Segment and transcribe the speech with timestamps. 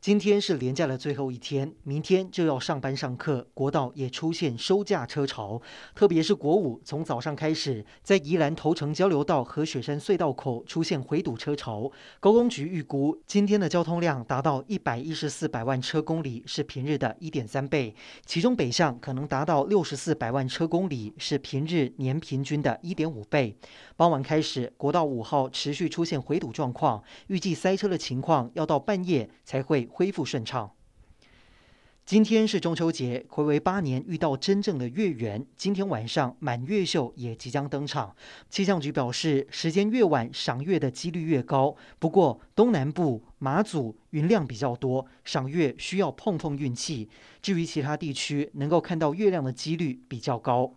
[0.00, 5.60] 今天是连假的最后一天，明天就要上班上课，国道也出现收假车潮。
[5.92, 11.90] 特别是国五，从早上开始，在宜兰头城交流道和雪山隧道口出现回堵车潮。
[12.20, 17.92] 高工局预估，今天的交通量达到一百一十四百万车公里，是平日的一点三倍。
[18.24, 23.56] 其中北向可能达到六十四百万车公里，是平日年平均的一点五倍。
[23.96, 30.72] 傍晚开始，国道五号持续出现回堵状况，预计塞车的情况要到半夜才会恢复顺畅。
[32.04, 35.44] 今天是中秋节，睽违八年遇到真正的月圆。
[35.56, 38.16] 今天晚上满月秀也即将登场。
[38.48, 41.76] 气象局表示，时间越晚，赏月的几率越高。
[41.98, 47.10] 不过东南部、马祖云量比较多，赏月需要碰碰运气。
[47.42, 50.72] 至于其他地区，能够看到月亮的几率比较高。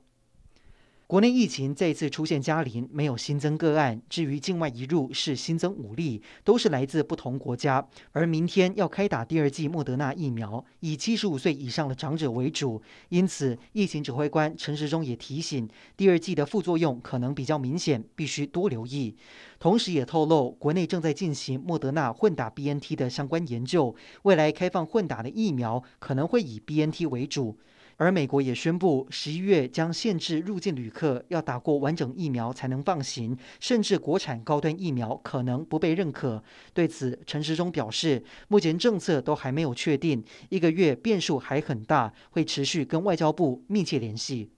[1.12, 4.02] 国内疫情再次出现加零，没有新增个案。
[4.08, 7.86] 至于境外移入是新增五例，都是来自不同国家。
[8.14, 12.82] 而明天要开打第二剂莫德纳疫苗，以七十五岁以上的长者为主。
[13.10, 15.68] 因此，疫情指挥官陈时中也提醒，
[15.98, 19.14] 第二剂的副作用可能比较明显，必须多留意。
[19.60, 27.58] 同时，也透露国内正在进行莫德纳混打 BNT 的相关研究，未来开放混打的疫苗可能会以 BNT 为主。
[28.02, 36.44] 而美国也宣布，十一月将限制入境旅客要打过完整疫苗才能放行，甚至国产高端疫苗可能不被认可。
[36.74, 44.50] 对此，陈时中表示，目前政策都还没有确定，一个月变数还很大，会持续跟外交部密切联系。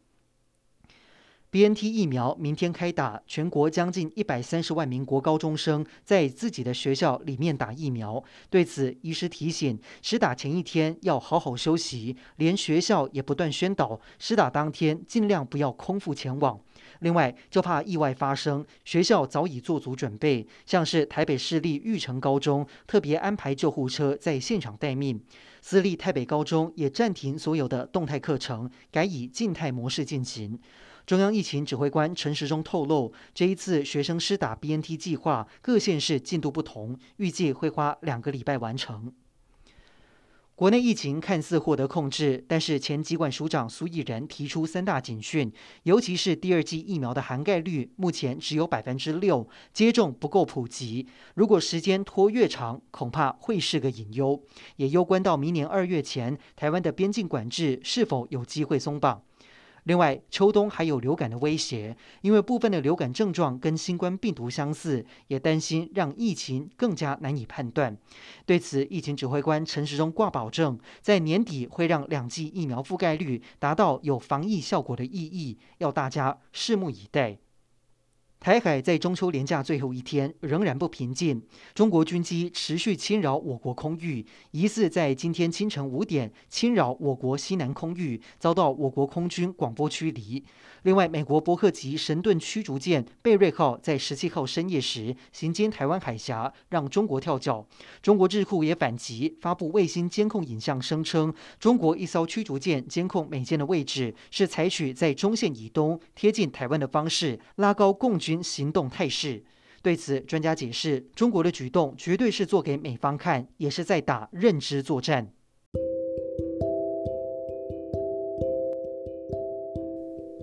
[1.53, 8.23] BNT 疫苗明天开打，全国将近一百三十万名国高中生在自己的学校里面打疫苗。
[8.49, 16.59] 对此，医师提醒，施打前一天要好好休息，连学校也不断宣导，施打当天尽量不要空腹前往。
[17.03, 25.21] 另外，就怕意外发生，学校早已做足准备，像是台北市立育成高中特别安排救护车在现场待命，
[25.61, 30.57] 私立台北高中也暂停所有的动态课程，改以静态模式进行。
[31.05, 39.11] 中央疫情指挥官陈时中透露，这一次学生施打 BNT 计划，各县市进度不同，预计会花两个礼拜完成。
[40.55, 51.07] 国内疫情看似获得控制，但是前疾管署长苏益仁提出三大警讯，尤其是第二剂疫苗的涵盖率目前只有百分之六，接种不够普及。
[51.33, 54.43] 如果时间拖越长，恐怕会是个隐忧，
[54.75, 59.23] 也攸关到明年二月前，台湾的边境管制是否有机会松绑。
[59.83, 67.97] 另外，秋冬还有流感的威胁，因为部分的流感症状跟新冠病毒相似，也担心让疫情更加难以判断。
[68.45, 77.37] 对此，疫情指挥官陈时中挂保证，在年底会让两剂疫苗覆盖率达到有防疫效果的意义，要大家拭目以待。
[78.43, 81.41] 台海在中秋连假最后一天仍然不平静，
[81.73, 90.43] 中国军机持续侵扰我国空域，疑似在今天清晨五点侵扰我国西南空域，遭到我国空军广播驱离。
[90.81, 97.65] 另外，美国伯克级神盾驱逐舰贝瑞号在十七号深夜时行经台湾海峡，让中国跳脚。
[98.01, 109.43] 中国智库也反击，发布卫星监控影像，声称中国一艘驱逐舰监控美舰的位置是采取在中线以东贴近台湾的方式，拉高共军行动态势。
[109.81, 115.33] 对此，专家解释，中国的举动绝对是做给美方看，也是在打认知作战。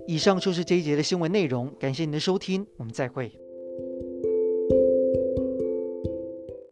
[0.05, 3.40] 以上就是这一节的新闻内容，感谢您的收听，我们再会。